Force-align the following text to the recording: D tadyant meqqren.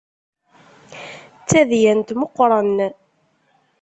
D 1.39 1.43
tadyant 1.49 2.09
meqqren. 2.19 2.77